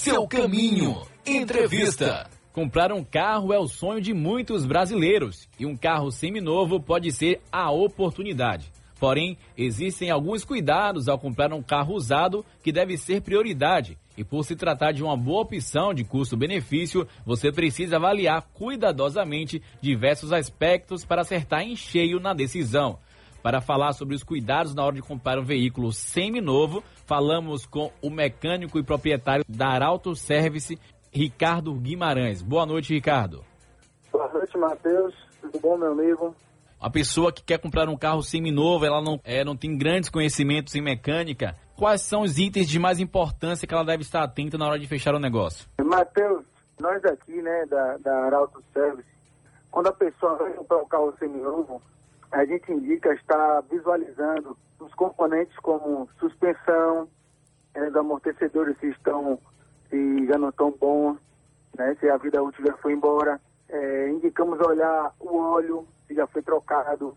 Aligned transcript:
seu 0.00 0.26
caminho. 0.26 1.02
Entrevista. 1.26 2.26
Comprar 2.54 2.90
um 2.90 3.04
carro 3.04 3.52
é 3.52 3.58
o 3.58 3.68
sonho 3.68 4.00
de 4.00 4.14
muitos 4.14 4.64
brasileiros 4.64 5.46
e 5.58 5.66
um 5.66 5.76
carro 5.76 6.10
seminovo 6.10 6.80
pode 6.80 7.12
ser 7.12 7.38
a 7.52 7.70
oportunidade. 7.70 8.72
Porém, 8.98 9.36
existem 9.58 10.10
alguns 10.10 10.42
cuidados 10.42 11.06
ao 11.06 11.18
comprar 11.18 11.52
um 11.52 11.62
carro 11.62 11.94
usado 11.94 12.44
que 12.62 12.72
deve 12.72 12.96
ser 12.96 13.20
prioridade. 13.20 13.98
E 14.16 14.24
por 14.24 14.42
se 14.42 14.56
tratar 14.56 14.92
de 14.92 15.02
uma 15.02 15.18
boa 15.18 15.42
opção 15.42 15.92
de 15.92 16.02
custo-benefício, 16.02 17.06
você 17.24 17.52
precisa 17.52 17.96
avaliar 17.96 18.40
cuidadosamente 18.54 19.62
diversos 19.82 20.32
aspectos 20.32 21.04
para 21.04 21.20
acertar 21.20 21.60
em 21.60 21.76
cheio 21.76 22.18
na 22.18 22.32
decisão. 22.32 22.98
Para 23.42 23.60
falar 23.60 23.92
sobre 23.92 24.14
os 24.14 24.22
cuidados 24.22 24.74
na 24.74 24.84
hora 24.84 24.94
de 24.94 25.02
comprar 25.02 25.38
um 25.38 25.44
veículo 25.44 25.92
seminovo, 25.92 26.82
falamos 27.06 27.64
com 27.64 27.90
o 28.02 28.10
mecânico 28.10 28.78
e 28.78 28.82
proprietário 28.82 29.44
da 29.48 29.68
Arauto 29.68 30.14
Service, 30.14 30.78
Ricardo 31.10 31.74
Guimarães. 31.74 32.42
Boa 32.42 32.66
noite, 32.66 32.92
Ricardo. 32.92 33.42
Boa 34.12 34.30
noite, 34.32 34.58
Matheus. 34.58 35.14
Tudo 35.40 35.58
bom, 35.60 35.78
meu 35.78 35.92
amigo? 35.92 36.36
A 36.78 36.90
pessoa 36.90 37.32
que 37.32 37.42
quer 37.42 37.58
comprar 37.58 37.88
um 37.88 37.96
carro 37.96 38.22
seminovo, 38.22 38.84
ela 38.84 39.02
não, 39.02 39.20
é, 39.24 39.44
não 39.44 39.56
tem 39.56 39.76
grandes 39.76 40.08
conhecimentos 40.08 40.74
em 40.74 40.82
mecânica. 40.82 41.54
Quais 41.76 42.02
são 42.02 42.22
os 42.22 42.38
itens 42.38 42.68
de 42.68 42.78
mais 42.78 43.00
importância 43.00 43.66
que 43.66 43.74
ela 43.74 43.84
deve 43.84 44.02
estar 44.02 44.22
atenta 44.22 44.58
na 44.58 44.66
hora 44.66 44.78
de 44.78 44.86
fechar 44.86 45.14
o 45.14 45.18
negócio? 45.18 45.68
Matheus, 45.82 46.44
nós 46.78 47.02
aqui, 47.04 47.40
né, 47.40 47.66
da, 47.66 47.96
da 47.98 48.24
Arauto 48.26 48.62
Service, 48.72 49.08
quando 49.70 49.88
a 49.88 49.92
pessoa 49.92 50.36
vai 50.36 50.52
comprar 50.52 50.78
um 50.78 50.88
carro 50.88 51.14
seminovo, 51.18 51.82
a 52.32 52.44
gente 52.44 52.72
indica 52.72 53.12
estar 53.14 53.62
visualizando 53.62 54.56
os 54.78 54.94
componentes 54.94 55.56
como 55.58 56.08
suspensão, 56.18 57.08
é, 57.74 57.88
os 57.88 57.96
amortecedores 57.96 58.76
se 58.78 58.88
estão 58.88 59.38
se 59.88 60.26
já 60.26 60.38
não 60.38 60.50
estão 60.50 60.70
bons, 60.70 61.18
né, 61.76 61.96
se 61.98 62.08
a 62.08 62.16
vida 62.16 62.42
útil 62.42 62.64
já 62.64 62.76
foi 62.76 62.92
embora. 62.92 63.40
É, 63.68 64.08
indicamos 64.08 64.58
olhar 64.60 65.12
o 65.20 65.36
óleo, 65.36 65.86
se 66.06 66.14
já 66.14 66.26
foi 66.26 66.42
trocado. 66.42 67.16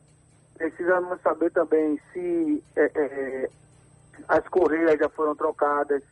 Precisamos 0.55 1.21
saber 1.21 1.51
também 1.51 1.99
se 2.11 2.63
é, 2.75 2.91
é, 2.95 3.49
as 4.27 4.47
correias 4.47 4.99
já 4.99 5.09
foram 5.09 5.35
trocadas, 5.35 6.03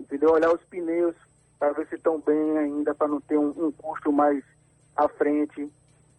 entendeu? 0.00 0.32
Olhar 0.32 0.52
os 0.52 0.62
pneus 0.64 1.14
para 1.58 1.72
ver 1.72 1.86
se 1.88 1.94
estão 1.94 2.20
bem 2.20 2.58
ainda, 2.58 2.94
para 2.94 3.08
não 3.08 3.20
ter 3.20 3.38
um, 3.38 3.48
um 3.56 3.72
custo 3.72 4.12
mais 4.12 4.44
à 4.96 5.08
frente, 5.08 5.72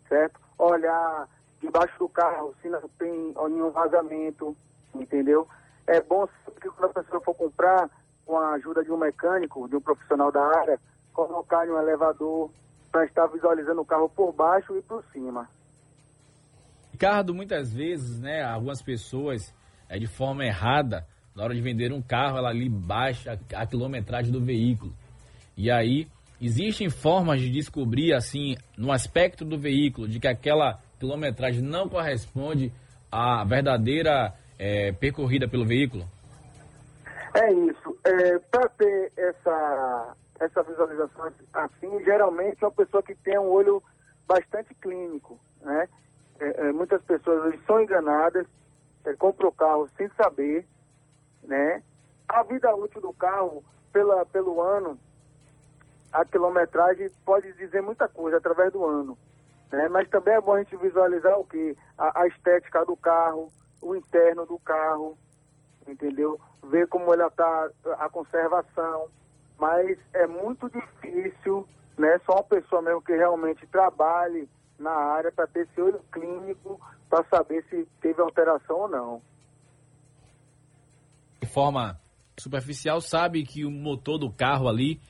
certo? 0.08 0.40
Olhar 0.58 1.28
debaixo 1.62 1.98
do 2.00 2.10
carro, 2.10 2.54
se 2.62 2.70
não 2.70 2.82
tem 3.00 3.34
nenhum 3.50 3.72
vazamento, 3.72 4.56
entendeu? 4.94 5.48
É 5.86 6.02
bom 6.02 6.28
que 6.62 6.70
quando 6.70 6.92
a 6.92 7.04
pessoa 7.04 7.22
for 7.22 7.36
comprar, 7.36 7.90
com 8.26 8.38
a 8.38 8.54
ajuda 8.56 8.84
de 8.84 8.92
um 8.92 8.98
mecânico, 8.98 9.68
de 9.70 9.78
um 9.78 9.82
profissional 9.82 10.32
da 10.32 10.46
área, 10.60 10.80
colocar 11.14 11.66
em 11.66 11.72
um 11.72 11.80
elevador 11.80 12.52
para 12.92 13.06
estar 13.06 13.26
visualizando 13.28 13.82
o 13.82 13.86
carro 13.86 14.10
por 14.10 14.34
baixo 14.34 14.78
e 14.78 14.82
por 14.82 15.04
cima. 15.14 15.48
Ricardo, 16.92 17.34
muitas 17.34 17.74
vezes, 17.74 18.20
né, 18.20 18.44
algumas 18.44 18.82
pessoas, 18.82 19.54
é, 19.88 19.98
de 19.98 20.08
forma 20.08 20.44
errada, 20.46 21.08
na 21.36 21.44
hora 21.44 21.54
de 21.54 21.62
vender 21.62 21.94
um 21.94 22.02
carro, 22.02 22.38
ela 22.38 22.50
ali 22.50 22.68
baixa 22.68 23.40
a 23.56 23.66
quilometragem 23.66 24.32
do 24.32 24.44
veículo. 24.44 24.94
E 25.56 25.72
aí, 25.72 26.08
existem 26.42 26.90
formas 26.90 27.40
de 27.40 27.50
descobrir, 27.50 28.14
assim, 28.14 28.56
no 28.76 28.92
aspecto 28.92 29.46
do 29.46 29.58
veículo, 29.58 30.08
de 30.08 30.20
que 30.20 30.28
aquela 30.28 30.80
quilometragem 31.00 31.62
não 31.62 31.88
corresponde 31.88 32.72
à 33.12 33.44
verdadeira 33.44 34.34
é, 34.58 34.92
percorrida 34.92 35.48
pelo 35.48 35.66
veículo? 35.66 36.06
É 37.34 37.52
isso. 37.54 37.98
É, 38.04 38.40
Para 38.40 38.70
ter 38.70 39.12
essa, 39.16 40.16
essa 40.40 40.64
visualização 40.64 41.32
assim, 41.54 42.04
geralmente 42.04 42.64
é 42.64 42.68
uma 42.68 42.74
pessoa 42.74 43.04
que 43.04 43.16
tem 43.16 43.38
um 43.38 43.50
olho 43.50 43.82
bastante 44.28 44.74
clínico, 44.76 45.40
né? 45.62 45.88
É, 46.40 46.68
é, 46.68 46.72
muitas 46.72 47.02
pessoas 47.04 47.56
são 47.66 47.82
enganadas, 47.82 48.46
é, 49.06 49.14
compram 49.14 49.50
o 49.50 49.54
carro 49.54 49.90
sem 49.98 50.10
saber, 50.10 50.66
né? 51.44 51.82
A 52.28 52.44
vida 52.44 52.76
útil 52.76 53.02
do 53.02 53.14
carro, 53.14 53.64
pela, 53.92 54.26
pelo 54.26 54.62
ano, 54.62 55.00
a 56.12 56.26
quilometragem 56.26 57.10
pode 57.26 57.54
dizer 57.54 57.82
muita 57.82 58.08
coisa 58.08 58.38
através 58.38 58.72
do 58.72 58.86
ano. 58.86 59.18
Né? 59.72 59.88
Mas 59.90 60.10
também 60.10 60.34
é 60.34 60.42
bom 60.42 60.54
a 60.54 60.64
gente 60.64 60.76
visualizar 60.78 61.38
o 61.40 61.46
que? 61.46 61.76
A, 61.98 62.22
a, 62.22 62.28
estética 62.28 62.86
do 62.86 62.96
carro, 62.96 63.50
o 63.82 63.96
interno 63.96 64.46
do 64.46 64.58
carro, 64.60 65.18
entendeu? 65.88 66.40
Ver 66.64 66.88
como 66.88 67.14
ela 67.14 67.28
está, 67.28 67.70
a 68.00 68.10
conservação. 68.10 69.10
Mas 69.60 69.98
é 70.14 70.28
muito 70.28 70.70
difícil, 70.70 71.68
né? 71.98 72.20
Só 72.26 72.34
uma 72.34 72.44
pessoa 72.44 72.82
mesmo 72.82 73.02
que 73.02 73.16
realmente 73.16 73.66
trabalhe 73.68 74.48
na 74.80 74.92
área 74.92 75.32
para 75.32 75.48
ter 75.48 75.62
esse 75.62 75.82
olho 75.82 76.00
clínico 76.12 76.80
para 77.10 77.24
saber 77.26 77.64
se 77.70 77.88
teve 78.02 78.22
alteração 78.22 78.82
ou 78.82 78.88
não. 78.88 79.22
De 81.42 81.48
forma 81.48 82.00
superficial, 82.38 83.02
sabe 83.02 83.44
que 83.44 83.66
o 83.66 83.72
motor 83.72 84.20
do 84.20 84.32
carro 84.32 84.68
ali 84.68 85.02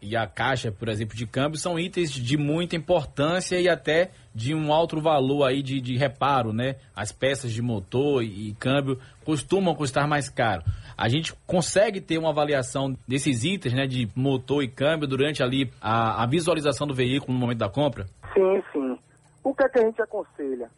e 0.00 0.16
a 0.16 0.26
caixa, 0.26 0.70
por 0.70 0.88
exemplo, 0.88 1.16
de 1.16 1.26
câmbio 1.26 1.58
são 1.58 1.78
itens 1.78 2.10
de 2.10 2.36
muita 2.36 2.76
importância 2.76 3.60
e 3.60 3.68
até 3.68 4.10
de 4.34 4.54
um 4.54 4.72
alto 4.72 5.00
valor 5.00 5.44
aí 5.44 5.62
de, 5.62 5.80
de 5.80 5.96
reparo, 5.96 6.52
né? 6.52 6.76
As 6.94 7.10
peças 7.10 7.52
de 7.52 7.60
motor 7.60 8.22
e, 8.22 8.50
e 8.50 8.54
câmbio 8.54 8.98
costumam 9.24 9.74
custar 9.74 10.06
mais 10.06 10.28
caro. 10.28 10.62
A 10.96 11.08
gente 11.08 11.34
consegue 11.46 12.00
ter 12.00 12.18
uma 12.18 12.30
avaliação 12.30 12.96
desses 13.06 13.44
itens, 13.44 13.74
né, 13.74 13.86
de 13.86 14.08
motor 14.16 14.62
e 14.62 14.68
câmbio 14.68 15.06
durante 15.06 15.42
ali 15.42 15.70
a, 15.80 16.22
a 16.22 16.26
visualização 16.26 16.86
do 16.86 16.94
veículo 16.94 17.32
no 17.32 17.38
momento 17.38 17.58
da 17.58 17.68
compra? 17.68 18.06
Sim, 18.34 18.62
sim. 18.72 18.98
O 19.42 19.54
que 19.54 19.64
é 19.64 19.68
que 19.68 19.78
a 19.78 19.82
gente 19.82 20.02
aconselha? 20.02 20.70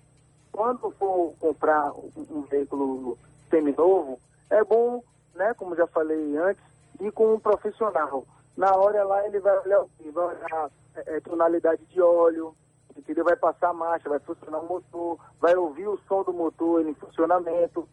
Quando 0.52 0.90
for 0.98 1.34
comprar 1.38 1.92
um, 1.92 2.42
veículo 2.50 3.16
seminovo, 3.48 4.18
é 4.50 4.62
bom, 4.64 5.02
né, 5.34 5.54
como 5.56 5.76
já 5.76 5.86
falei 5.86 6.36
antes, 6.36 6.62
ir 7.00 7.12
com 7.12 7.34
um 7.34 7.40
profissional 7.40 8.26
na 8.60 8.76
hora 8.76 9.02
lá 9.04 9.26
ele 9.26 9.40
vai 9.40 9.58
olhar? 9.58 9.86
Vai 10.12 10.24
olhar 10.26 10.70
é, 10.94 11.16
é, 11.16 11.20
tonalidade 11.20 11.82
de 11.86 12.00
óleo, 12.02 12.54
entendeu? 12.94 13.24
Vai 13.24 13.34
passar 13.34 13.70
a 13.70 13.72
marcha, 13.72 14.06
vai 14.06 14.18
funcionar 14.18 14.58
o 14.58 14.68
motor, 14.68 15.18
vai 15.40 15.56
ouvir 15.56 15.88
o 15.88 15.98
som 16.06 16.22
do 16.22 16.34
motor 16.34 16.86
em 16.86 16.92
funcionamento, 16.92 17.88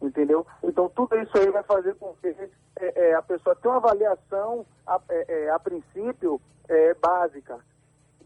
entendeu? 0.00 0.46
Então 0.62 0.88
tudo 0.90 1.16
isso 1.18 1.36
aí 1.36 1.50
vai 1.50 1.64
fazer 1.64 1.96
com 1.96 2.14
que 2.22 2.28
é, 2.28 3.08
é, 3.08 3.14
a 3.14 3.22
pessoa 3.22 3.56
tenha 3.56 3.74
uma 3.74 3.78
avaliação 3.78 4.64
a, 4.86 5.00
é, 5.08 5.46
é, 5.46 5.50
a 5.50 5.58
princípio 5.58 6.40
básica, 7.00 7.58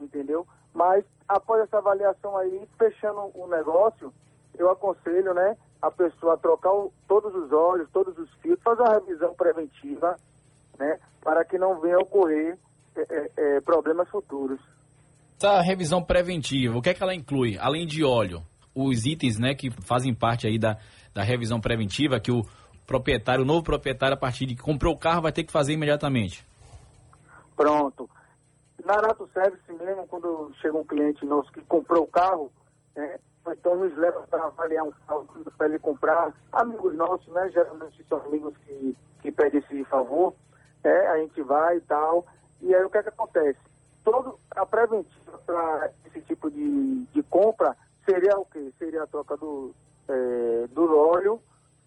entendeu? 0.00 0.47
Mas 0.74 1.04
após 1.26 1.62
essa 1.62 1.78
avaliação 1.78 2.36
aí, 2.36 2.68
fechando 2.78 3.30
o 3.34 3.47
negócio, 3.47 4.12
eu 4.58 4.70
aconselho, 4.70 5.32
né, 5.34 5.56
a 5.80 5.91
pessoa 5.91 6.34
a 6.34 6.38
trocar 6.38 6.72
o, 6.72 6.92
todos 7.08 7.34
os 7.34 7.50
óleos, 7.52 7.88
todos 7.91 8.18
os 8.18 8.30
fios, 8.34 8.60
fazer 8.62 8.82
uma 8.82 8.94
revisão 8.94 9.34
preventiva, 9.34 10.16
né, 10.80 10.98
para 11.22 11.44
que 11.44 11.58
não 11.58 11.78
venha 11.78 11.96
a 11.96 12.00
ocorrer 12.00 12.58
é, 12.96 13.00
é, 13.00 13.30
é, 13.36 13.60
problemas 13.60 14.08
futuros. 14.08 14.58
Essa 15.36 15.60
revisão 15.60 16.02
preventiva, 16.02 16.76
o 16.76 16.82
que 16.82 16.88
é 16.88 16.94
que 16.94 17.02
ela 17.02 17.14
inclui? 17.14 17.58
Além 17.58 17.86
de 17.86 18.02
óleo, 18.02 18.42
os 18.74 19.04
itens 19.04 19.38
né, 19.38 19.54
que 19.54 19.70
fazem 19.70 20.14
parte 20.14 20.46
aí 20.46 20.58
da, 20.58 20.78
da 21.14 21.22
revisão 21.22 21.60
preventiva, 21.60 22.18
que 22.18 22.32
o 22.32 22.42
proprietário, 22.86 23.44
o 23.44 23.46
novo 23.46 23.62
proprietário, 23.62 24.14
a 24.14 24.18
partir 24.18 24.46
de 24.46 24.54
que 24.54 24.62
comprou 24.62 24.94
o 24.94 24.98
carro, 24.98 25.22
vai 25.22 25.32
ter 25.32 25.44
que 25.44 25.52
fazer 25.52 25.74
imediatamente. 25.74 26.44
Pronto. 27.54 28.08
Na 28.84 28.94
Rato 28.94 29.28
Service 29.32 29.72
mesmo, 29.72 30.06
quando 30.08 30.50
chega 30.60 30.76
um 30.76 30.84
cliente 30.84 31.24
nosso 31.26 31.52
que 31.52 31.60
comprou 31.62 32.04
o 32.04 32.06
carro, 32.06 32.50
é, 32.97 33.18
então 33.48 33.76
nos 33.76 33.97
leva 33.97 34.20
para 34.28 34.47
avaliar 34.47 34.84
um 34.84 34.92
carro 35.06 35.28
para 35.56 35.68
ele 35.68 35.78
comprar. 35.78 36.32
Amigos 36.52 36.94
nossos, 36.97 37.26
né? 37.28 37.50
Geralmente 37.50 38.04
são 38.08 38.18
amigos 38.22 38.54
que, 38.66 38.97
que 39.22 39.30
pedem 39.30 39.60
esse 39.60 39.84
favor 39.84 40.34
é, 40.84 41.08
a 41.08 41.18
gente 41.18 41.41
vai 41.42 41.76
e 41.76 41.80
tal. 41.82 42.26
E 42.60 42.74
aí 42.74 42.84
o 42.84 42.91
que 42.91 42.98
é 42.98 43.03
que 43.03 43.09
acontece? 43.09 43.59
Todo, 44.04 44.38
a 44.53 44.65
preventiva 44.65 45.38
para 45.47 45.91
esse 46.06 46.21
tipo 46.22 46.50
de, 46.50 47.04
de 47.06 47.22
compra 47.24 47.77
seria 48.04 48.38
o 48.38 48.44
quê? 48.44 48.72
Seria 48.78 49.03
a 49.03 49.06
troca 49.06 49.36
do, 49.36 49.74
é, 50.09 50.66
do 50.68 50.97
óleo, 50.97 51.41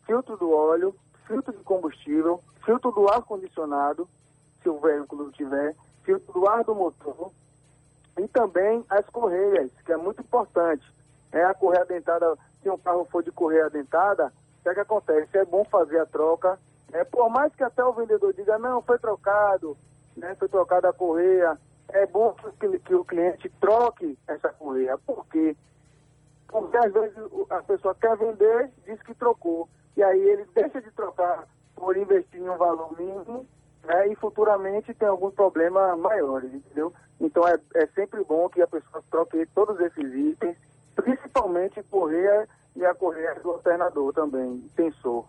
filtro 0.05 0.37
do 0.37 0.51
óleo, 0.51 0.95
filtro 1.27 1.53
de 1.53 1.63
combustível, 1.63 2.39
filtro 2.65 2.91
do 2.91 3.07
ar-condicionado, 3.09 4.07
se 4.61 4.69
o 4.69 4.79
veículo 4.79 5.31
tiver, 5.31 5.75
filtro 6.03 6.33
do 6.33 6.47
ar 6.47 6.63
do 6.63 6.75
motor 6.75 7.31
e 8.17 8.27
também 8.27 8.83
as 8.89 9.05
correias, 9.07 9.71
que 9.85 9.91
é 9.91 9.97
muito 9.97 10.21
importante. 10.21 10.85
É 11.31 11.43
a 11.43 11.53
correia 11.53 11.85
dentada, 11.85 12.37
se 12.61 12.69
um 12.69 12.77
carro 12.77 13.05
for 13.05 13.23
de 13.23 13.31
correia 13.31 13.69
dentada, 13.69 14.27
o 14.27 14.63
que, 14.63 14.69
é 14.69 14.73
que 14.73 14.79
acontece? 14.79 15.37
É 15.37 15.45
bom 15.45 15.65
fazer 15.65 15.99
a 15.99 16.05
troca 16.05 16.59
é, 16.93 17.03
por 17.03 17.29
mais 17.29 17.53
que 17.55 17.63
até 17.63 17.83
o 17.83 17.93
vendedor 17.93 18.33
diga, 18.33 18.57
não, 18.59 18.81
foi 18.81 18.99
trocado, 18.99 19.75
né, 20.15 20.35
foi 20.35 20.47
trocada 20.47 20.89
a 20.89 20.93
correia, 20.93 21.57
é 21.89 22.05
bom 22.05 22.35
que, 22.59 22.79
que 22.79 22.95
o 22.95 23.03
cliente 23.03 23.49
troque 23.59 24.17
essa 24.27 24.49
correia. 24.49 24.97
Por 24.99 25.25
quê? 25.27 25.55
Porque 26.47 26.77
às 26.77 26.93
vezes 26.93 27.17
a 27.49 27.61
pessoa 27.63 27.95
quer 27.95 28.15
vender, 28.17 28.69
diz 28.85 29.01
que 29.01 29.13
trocou. 29.15 29.67
E 29.97 30.03
aí 30.03 30.19
ele 30.19 30.45
deixa 30.53 30.81
de 30.81 30.91
trocar 30.91 31.47
por 31.75 31.97
investir 31.97 32.39
em 32.39 32.49
um 32.49 32.57
valor 32.57 32.95
mínimo 32.97 33.45
né, 33.83 34.07
e 34.07 34.15
futuramente 34.15 34.93
tem 34.93 35.07
alguns 35.07 35.33
problemas 35.33 35.97
maiores, 35.97 36.53
entendeu? 36.53 36.93
Então 37.19 37.47
é, 37.47 37.59
é 37.75 37.87
sempre 37.87 38.23
bom 38.23 38.47
que 38.49 38.61
a 38.61 38.67
pessoa 38.67 39.03
troque 39.09 39.45
todos 39.55 39.79
esses 39.79 40.13
itens, 40.13 40.57
principalmente 40.95 41.81
correia 41.83 42.47
e 42.75 42.85
a 42.85 42.93
correia 42.93 43.35
do 43.35 43.51
alternador 43.51 44.13
também, 44.13 44.63
sensor. 44.75 45.25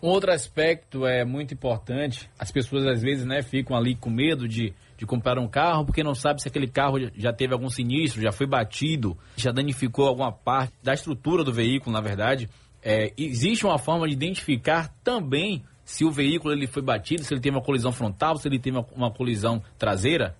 Um 0.00 0.08
outro 0.08 0.30
aspecto 0.32 1.04
é 1.04 1.24
muito 1.24 1.52
importante, 1.52 2.30
as 2.38 2.52
pessoas 2.52 2.86
às 2.86 3.02
vezes 3.02 3.24
né, 3.24 3.42
ficam 3.42 3.76
ali 3.76 3.96
com 3.96 4.08
medo 4.08 4.46
de, 4.46 4.72
de 4.96 5.04
comprar 5.04 5.38
um 5.38 5.48
carro 5.48 5.84
porque 5.84 6.04
não 6.04 6.14
sabe 6.14 6.40
se 6.40 6.46
aquele 6.46 6.68
carro 6.68 6.98
já 7.16 7.32
teve 7.32 7.52
algum 7.52 7.68
sinistro, 7.68 8.22
já 8.22 8.30
foi 8.30 8.46
batido, 8.46 9.16
já 9.36 9.50
danificou 9.50 10.06
alguma 10.06 10.30
parte 10.30 10.72
da 10.82 10.94
estrutura 10.94 11.42
do 11.42 11.52
veículo, 11.52 11.92
na 11.92 12.00
verdade. 12.00 12.48
É, 12.80 13.12
existe 13.18 13.66
uma 13.66 13.78
forma 13.78 14.06
de 14.06 14.14
identificar 14.14 14.88
também 15.02 15.64
se 15.84 16.04
o 16.04 16.12
veículo 16.12 16.54
ele 16.54 16.66
foi 16.66 16.82
batido, 16.82 17.24
se 17.24 17.34
ele 17.34 17.40
teve 17.40 17.56
uma 17.56 17.64
colisão 17.64 17.90
frontal, 17.90 18.36
se 18.36 18.46
ele 18.46 18.58
teve 18.58 18.76
uma, 18.76 18.86
uma 18.94 19.12
colisão 19.12 19.60
traseira? 19.78 20.36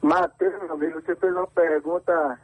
Matheus, 0.00 0.62
meu 0.62 0.72
amigo, 0.72 1.00
você 1.02 1.14
fez 1.14 1.32
uma 1.34 1.46
pergunta 1.48 2.40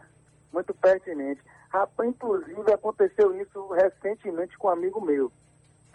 muito 0.52 0.74
pertinente. 0.74 1.40
Rapaz, 1.70 2.08
inclusive 2.08 2.72
aconteceu 2.72 3.40
isso 3.40 3.68
recentemente 3.68 4.58
com 4.58 4.68
um 4.68 4.72
amigo 4.72 5.00
meu. 5.00 5.32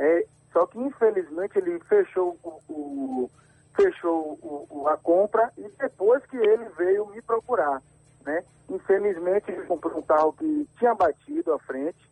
É, 0.02 0.26
só 0.52 0.66
que 0.66 0.80
infelizmente 0.80 1.58
ele 1.58 1.80
fechou 1.82 2.38
o, 2.44 2.50
o 2.68 3.32
fechou 3.76 4.38
o, 4.42 4.88
a 4.88 4.98
compra 4.98 5.52
e 5.58 5.68
depois 5.80 6.26
que 6.26 6.38
ele 6.38 6.66
veio 6.78 7.06
me 7.08 7.22
procurar, 7.22 7.82
né? 8.26 8.44
Infelizmente 8.70 9.52
ele 9.52 9.66
comprou 9.66 9.98
um 9.98 10.02
carro 10.02 10.34
que 10.34 10.68
tinha 10.78 10.94
batido 10.94 11.54
à 11.54 11.60
frente 11.60 12.12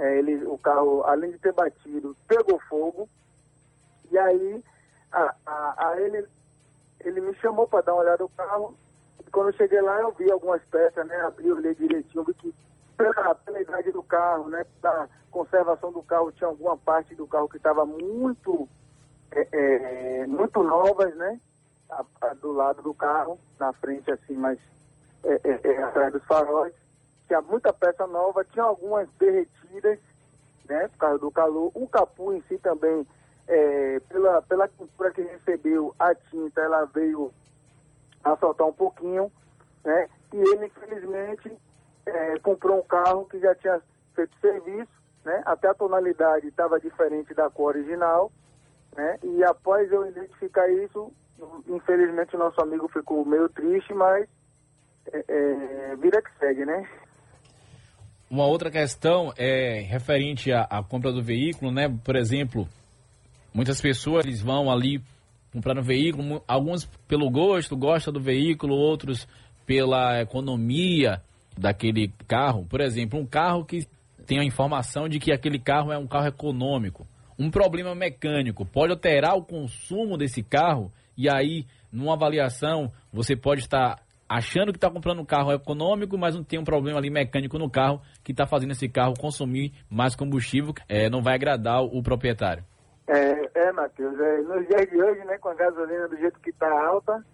é, 0.00 0.18
ele, 0.18 0.44
o 0.46 0.56
carro, 0.56 1.04
além 1.04 1.30
de 1.32 1.38
ter 1.38 1.52
batido, 1.52 2.16
pegou 2.26 2.58
fogo. 2.68 3.06
E 4.10 4.18
aí, 4.18 4.64
a, 5.12 5.34
a, 5.44 5.88
a 5.88 6.00
ele, 6.00 6.26
ele 7.00 7.20
me 7.20 7.34
chamou 7.34 7.68
para 7.68 7.82
dar 7.82 7.92
uma 7.92 8.02
olhada 8.02 8.22
no 8.22 8.28
carro. 8.30 8.74
E 9.26 9.30
quando 9.30 9.48
eu 9.48 9.56
cheguei 9.58 9.80
lá, 9.82 10.00
eu 10.00 10.10
vi 10.12 10.30
algumas 10.30 10.62
peças, 10.64 11.06
né? 11.06 11.16
Abri, 11.20 11.52
olhei 11.52 11.74
direitinho, 11.74 12.24
vi 12.24 12.32
que 12.32 12.54
pela, 13.12 13.34
pela 13.34 13.60
idade 13.60 13.92
do 13.92 14.02
carro, 14.02 14.48
né? 14.48 14.64
Da 14.80 15.08
conservação 15.30 15.92
do 15.92 16.02
carro, 16.02 16.32
tinha 16.32 16.48
alguma 16.48 16.76
parte 16.76 17.14
do 17.14 17.26
carro 17.26 17.48
que 17.48 17.56
estava 17.56 17.84
muito, 17.86 18.68
é, 19.30 19.48
é, 19.52 20.26
muito 20.26 20.62
novas, 20.62 21.14
né? 21.16 21.40
A, 21.90 22.04
a, 22.22 22.34
do 22.34 22.52
lado 22.52 22.82
do 22.82 22.94
carro, 22.94 23.38
na 23.58 23.72
frente, 23.72 24.10
assim, 24.10 24.34
mas 24.34 24.58
é, 25.24 25.40
é, 25.44 25.72
é 25.72 25.82
atrás 25.82 26.12
dos 26.12 26.24
faróis 26.24 26.74
tinha 27.30 27.40
muita 27.42 27.72
peça 27.72 28.08
nova, 28.08 28.44
tinha 28.44 28.64
algumas 28.64 29.08
derretidas, 29.12 30.00
né, 30.68 30.88
por 30.88 30.98
causa 30.98 31.18
do 31.20 31.30
calor. 31.30 31.70
O 31.74 31.86
capu 31.86 32.32
em 32.32 32.42
si 32.42 32.58
também, 32.58 33.06
é, 33.46 34.00
pela, 34.08 34.42
pela 34.42 34.66
tintura 34.66 35.12
que 35.12 35.22
recebeu 35.22 35.94
a 35.96 36.12
tinta, 36.12 36.60
ela 36.60 36.84
veio 36.86 37.32
a 38.24 38.36
soltar 38.36 38.66
um 38.66 38.72
pouquinho, 38.72 39.30
né, 39.84 40.08
e 40.32 40.38
ele, 40.38 40.66
infelizmente, 40.66 41.56
é, 42.10 42.38
comprou 42.40 42.78
um 42.78 42.82
carro 42.82 43.26
que 43.26 43.38
já 43.38 43.54
tinha 43.54 43.80
feito 44.14 44.36
serviço, 44.40 44.90
né, 45.24 45.42
até 45.44 45.68
a 45.68 45.74
tonalidade 45.74 46.48
estava 46.48 46.80
diferente 46.80 47.34
da 47.34 47.48
cor 47.50 47.76
original, 47.76 48.30
né, 48.96 49.18
e 49.22 49.44
após 49.44 49.90
eu 49.92 50.06
identificar 50.06 50.68
isso, 50.70 51.12
infelizmente 51.68 52.36
o 52.36 52.38
nosso 52.38 52.60
amigo 52.60 52.88
ficou 52.88 53.24
meio 53.24 53.48
triste, 53.48 53.94
mas 53.94 54.28
é, 55.12 55.24
é, 55.28 55.96
vida 55.96 56.20
que 56.22 56.30
segue, 56.38 56.64
né? 56.64 56.88
Uma 58.30 58.46
outra 58.46 58.70
questão 58.70 59.32
é 59.36 59.80
referente 59.80 60.52
à, 60.52 60.62
à, 60.62 60.84
compra 60.84 61.12
do 61.12 61.22
veículo, 61.22 61.72
né? 61.72 61.88
Por 62.04 62.14
exemplo, 62.14 62.68
muitas 63.52 63.80
pessoas 63.80 64.40
vão 64.40 64.70
ali 64.70 65.02
comprar 65.52 65.76
um 65.76 65.82
veículo, 65.82 66.42
alguns 66.46 66.84
pelo 67.08 67.28
gosto, 67.28 67.76
gostam 67.76 68.12
do 68.12 68.20
veículo, 68.20 68.74
outros 68.74 69.26
pela 69.66 70.20
economia 70.20 71.20
daquele 71.60 72.08
carro. 72.26 72.66
Por 72.68 72.80
exemplo, 72.80 73.20
um 73.20 73.26
carro 73.26 73.64
que 73.64 73.86
tem 74.26 74.40
a 74.40 74.44
informação 74.44 75.08
de 75.08 75.18
que 75.18 75.32
aquele 75.32 75.58
carro 75.58 75.92
é 75.92 75.98
um 75.98 76.06
carro 76.06 76.26
econômico. 76.26 77.06
Um 77.38 77.50
problema 77.50 77.94
mecânico 77.94 78.64
pode 78.64 78.92
alterar 78.92 79.36
o 79.36 79.44
consumo 79.44 80.16
desse 80.16 80.42
carro 80.42 80.92
e 81.16 81.28
aí, 81.28 81.66
numa 81.92 82.14
avaliação, 82.14 82.90
você 83.12 83.36
pode 83.36 83.60
estar 83.60 83.98
achando 84.28 84.72
que 84.72 84.78
está 84.78 84.90
comprando 84.90 85.20
um 85.20 85.24
carro 85.24 85.52
econômico, 85.52 86.16
mas 86.16 86.36
não 86.36 86.44
tem 86.44 86.58
um 86.58 86.64
problema 86.64 86.98
ali 86.98 87.10
mecânico 87.10 87.58
no 87.58 87.68
carro 87.68 88.00
que 88.22 88.30
está 88.32 88.46
fazendo 88.46 88.70
esse 88.70 88.88
carro 88.88 89.14
consumir 89.18 89.72
mais 89.90 90.14
combustível, 90.14 90.72
é, 90.88 91.10
não 91.10 91.20
vai 91.20 91.34
agradar 91.34 91.82
o, 91.82 92.02
proprietário. 92.02 92.64
É, 93.08 93.66
é 93.66 93.72
Matheus, 93.72 94.18
é, 94.20 94.36
nos 94.42 94.66
dias 94.68 94.88
de 94.88 95.02
hoje, 95.02 95.24
né, 95.24 95.36
com 95.38 95.48
a 95.48 95.54
gasolina 95.54 96.08
do 96.08 96.16
jeito 96.16 96.38
que 96.40 96.50
está 96.50 96.70
alta, 96.86 97.24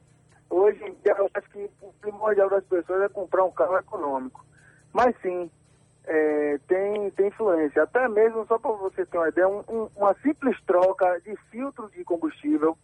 hoje 0.50 0.82
em 0.84 0.94
dia 1.02 1.14
eu 1.18 1.30
acho 1.34 1.50
que 1.50 1.70
o 1.80 1.92
primordial 2.00 2.48
das 2.50 2.64
pessoas 2.64 3.02
é 3.02 3.08
comprar 3.08 3.44
um 3.44 3.50
carro 3.50 3.76
econômico. 3.76 4.44
Mas 4.92 5.14
sim, 5.20 5.50
é, 6.06 6.58
tem, 6.68 7.10
tem 7.10 7.28
influência. 7.28 7.82
Até 7.82 8.08
mesmo, 8.08 8.46
só 8.46 8.58
para 8.58 8.72
você 8.72 9.04
ter 9.04 9.18
uma 9.18 9.28
ideia, 9.28 9.48
um, 9.48 9.62
um, 9.68 9.88
uma 9.96 10.14
simples 10.22 10.56
troca 10.66 11.20
de 11.20 11.36
filtro 11.50 11.90
de 11.90 12.04
combustível 12.04 12.76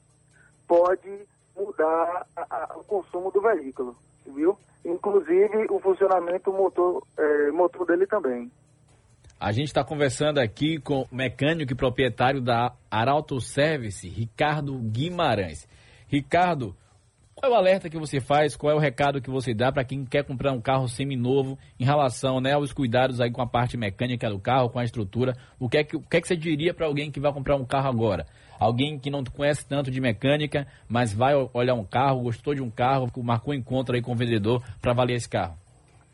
pode 0.66 1.26
mudar 1.56 2.26
a, 2.36 2.42
a, 2.50 2.76
o 2.78 2.84
consumo 2.84 3.30
do 3.30 3.40
veículo, 3.40 3.96
viu? 4.26 4.58
Inclusive 4.84 5.66
o 5.70 5.78
funcionamento 5.78 6.52
motor, 6.52 7.02
é, 7.16 7.50
motor 7.50 7.86
dele 7.86 8.06
também. 8.06 8.50
A 9.38 9.50
gente 9.50 9.66
está 9.66 9.84
conversando 9.84 10.38
aqui 10.38 10.80
com 10.80 11.02
o 11.02 11.14
mecânico 11.14 11.72
e 11.72 11.76
proprietário 11.76 12.40
da 12.40 12.72
Arauto 12.90 13.40
Service, 13.40 14.08
Ricardo 14.08 14.78
Guimarães. 14.78 15.66
Ricardo, 16.06 16.76
qual 17.34 17.50
é 17.50 17.54
o 17.54 17.58
alerta 17.58 17.88
que 17.88 17.98
você 17.98 18.20
faz, 18.20 18.54
qual 18.54 18.72
é 18.72 18.74
o 18.74 18.78
recado 18.78 19.20
que 19.20 19.30
você 19.30 19.54
dá 19.54 19.72
para 19.72 19.84
quem 19.84 20.04
quer 20.04 20.24
comprar 20.24 20.52
um 20.52 20.60
carro 20.60 20.86
seminovo 20.86 21.58
em 21.80 21.84
relação 21.84 22.40
né, 22.40 22.52
aos 22.52 22.72
cuidados 22.72 23.20
aí 23.20 23.30
com 23.30 23.42
a 23.42 23.46
parte 23.46 23.76
mecânica 23.76 24.28
do 24.28 24.38
carro, 24.38 24.70
com 24.70 24.78
a 24.78 24.84
estrutura? 24.84 25.34
O 25.58 25.68
que 25.68 25.78
é 25.78 25.84
que, 25.84 25.96
o 25.96 26.00
que, 26.00 26.16
é 26.16 26.20
que 26.20 26.28
você 26.28 26.36
diria 26.36 26.74
para 26.74 26.86
alguém 26.86 27.10
que 27.10 27.20
vai 27.20 27.32
comprar 27.32 27.56
um 27.56 27.64
carro 27.64 27.88
agora? 27.88 28.26
Alguém 28.60 28.98
que 28.98 29.10
não 29.10 29.24
conhece 29.24 29.66
tanto 29.66 29.90
de 29.90 30.00
mecânica, 30.00 30.66
mas 30.88 31.12
vai 31.12 31.34
olhar 31.52 31.74
um 31.74 31.84
carro, 31.84 32.22
gostou 32.22 32.54
de 32.54 32.62
um 32.62 32.70
carro, 32.70 33.10
marcou 33.24 33.52
um 33.52 33.56
encontro 33.56 33.94
aí 33.94 34.02
com 34.02 34.12
o 34.12 34.16
vendedor 34.16 34.62
para 34.80 34.92
avaliar 34.92 35.16
esse 35.16 35.28
carro. 35.28 35.56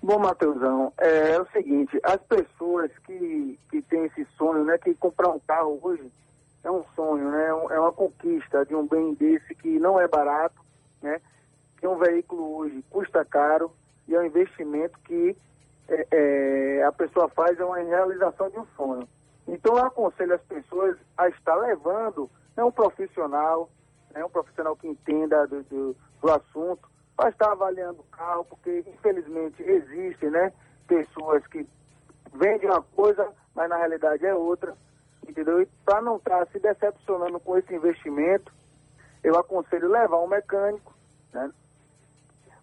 Bom, 0.01 0.19
Matheusão, 0.19 0.93
é, 0.99 1.33
é, 1.33 1.41
o 1.41 1.47
seguinte, 1.53 1.99
as 2.05 2.21
pessoas 2.23 2.91
que, 3.05 3.59
que 3.69 3.83
têm 3.83 4.05
esse 4.05 4.25
sonho, 4.37 4.65
né, 4.65 4.79
que 4.79 4.95
comprar 4.95 5.31
um 5.31 5.41
carro 5.41 5.79
hoje 5.83 6.11
é 6.63 6.71
um 6.71 6.85
sonho, 6.95 7.29
né, 7.31 7.47
é, 7.47 7.75
é 7.75 7.81
uma 7.81 7.93
conquista 7.93 8.65
de 8.65 8.77
um 8.77 8.87
bem 8.87 9.13
desse 9.15 9.55
que 9.57 9.79
não 9.81 10.01
é 10.01 10.07
barato, 10.07 10.68
né, 11.03 11.21
que 11.77 11.87
um 11.87 11.97
veículo 11.97 12.57
hoje 12.57 12.85
custa 12.91 13.25
caro 13.25 13.73
e 14.07 14.15
é 14.15 14.21
um 14.21 14.25
investimento 14.25 14.99
que 15.01 15.37
é, 15.89 16.07
é, 16.11 16.85
a 16.85 16.93
pessoa 16.93 17.29
faz, 17.29 17.59
é 17.59 17.65
uma 17.65 17.79
realização 17.79 18.51
de 18.51 18.59
um 18.59 18.67
sonho. 18.77 19.09
Então 19.47 19.77
eu 19.77 19.85
aconselho 19.85 20.35
as 20.35 20.43
pessoas 20.43 20.97
a 21.17 21.29
estar 21.29 21.57
levando 21.57 22.31
né, 22.57 22.63
um 22.63 22.71
profissional, 22.71 23.71
né, 24.13 24.25
um 24.25 24.29
profissional 24.29 24.77
que 24.77 24.87
entenda 24.87 25.47
do, 25.47 25.63
do, 25.65 25.97
do 26.21 26.31
assunto, 26.31 26.89
para 27.17 27.31
estar 27.31 27.51
avaliando 27.51 28.01
o 28.01 28.17
carro, 28.17 28.45
porque 28.45 28.85
infelizmente 28.87 29.63
existem 29.63 30.31
né, 30.31 30.53
pessoas 30.87 31.47
que 31.47 31.67
vendem 32.33 32.69
uma 32.69 32.83
coisa, 32.83 33.29
mas 33.55 33.69
na 33.69 33.77
realidade 33.77 34.25
é 34.25 34.35
outra, 34.35 34.77
entendeu? 35.27 35.61
E 35.61 35.67
para 35.85 36.01
não 36.01 36.17
estar 36.17 36.47
se 36.49 36.59
decepcionando 36.59 37.41
com 37.41 37.57
esse 37.57 37.75
investimento, 37.75 38.53
eu 39.29 39.39
aconselho 39.39 39.91
levar 39.91 40.19
um 40.19 40.27
mecânico, 40.27 40.95
né? 41.33 41.51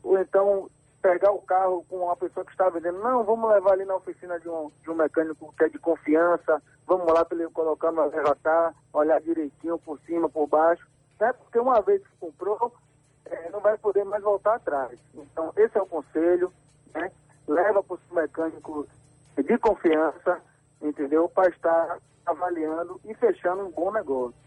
Ou 0.03 0.19
então 0.19 0.69
pegar 1.01 1.31
o 1.31 1.41
carro 1.41 1.85
com 1.87 1.97
uma 1.97 2.15
pessoa 2.15 2.43
que 2.43 2.51
está 2.51 2.67
vendendo, 2.69 2.99
não, 2.99 3.23
vamos 3.23 3.49
levar 3.51 3.73
ali 3.73 3.85
na 3.85 3.95
oficina 3.95 4.39
de 4.39 4.49
um, 4.49 4.71
de 4.81 4.89
um 4.89 4.95
mecânico 4.95 5.53
que 5.55 5.63
é 5.63 5.69
de 5.69 5.77
confiança, 5.77 6.61
vamos 6.87 7.05
lá 7.13 7.23
para 7.23 7.37
ele 7.37 7.49
colocar 7.51 7.91
no 7.91 8.01
arrebatar, 8.01 8.73
olhar 8.91 9.21
direitinho 9.21 9.77
por 9.77 9.99
cima, 9.99 10.27
por 10.27 10.47
baixo, 10.47 10.87
né? 11.19 11.31
Porque 11.33 11.59
uma 11.59 11.79
vez 11.81 12.01
que 12.01 12.17
comprou, 12.19 12.73
é, 13.25 13.49
não 13.51 13.59
vai 13.59 13.77
poder 13.77 14.03
mais 14.03 14.23
voltar 14.23 14.55
atrás. 14.55 14.97
Então, 15.13 15.53
esse 15.55 15.77
é 15.77 15.81
o 15.81 15.85
conselho, 15.85 16.51
né? 16.93 17.11
Leva 17.47 17.83
para 17.83 17.95
o 17.95 18.15
mecânico 18.15 18.87
de 19.37 19.57
confiança, 19.59 20.41
entendeu? 20.81 21.29
Para 21.29 21.49
estar 21.49 21.99
avaliando 22.25 22.99
e 23.05 23.13
fechando 23.13 23.63
um 23.67 23.71
bom 23.71 23.91
negócio. 23.91 24.44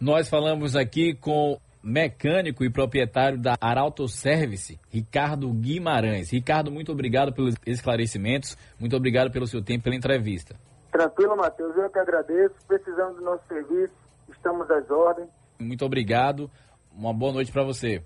Nós 0.00 0.28
falamos 0.28 0.76
aqui 0.76 1.12
com 1.12 1.58
mecânico 1.82 2.62
e 2.62 2.70
proprietário 2.70 3.36
da 3.36 3.56
Arauto 3.60 4.06
Service, 4.06 4.78
Ricardo 4.90 5.52
Guimarães. 5.52 6.30
Ricardo, 6.30 6.70
muito 6.70 6.92
obrigado 6.92 7.32
pelos 7.32 7.56
esclarecimentos, 7.66 8.56
muito 8.78 8.94
obrigado 8.94 9.30
pelo 9.32 9.46
seu 9.46 9.60
tempo, 9.60 9.84
pela 9.84 9.96
entrevista. 9.96 10.54
Tranquilo, 10.92 11.36
Matheus, 11.36 11.76
eu 11.76 11.90
que 11.90 11.98
agradeço. 11.98 12.54
Precisando 12.66 13.16
do 13.16 13.22
nosso 13.22 13.42
serviço, 13.48 13.92
estamos 14.28 14.70
às 14.70 14.88
ordens. 14.88 15.28
Muito 15.58 15.84
obrigado, 15.84 16.48
uma 16.92 17.12
boa 17.12 17.32
noite 17.32 17.50
para 17.50 17.64
você. 17.64 18.00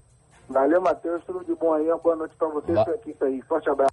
Valeu, 0.49 0.80
Matheus, 0.80 1.22
tudo 1.25 1.44
de 1.44 1.54
bom 1.54 1.75
aí, 1.75 1.87
uma 1.88 1.99
boa 1.99 2.16
noite 2.16 2.34
para 2.37 2.49
você 2.49 2.72
e 2.72 2.84
sua 2.84 2.94
equipe 2.94 3.25
aí. 3.25 3.42
Forte 3.42 3.68
abraço. 3.68 3.92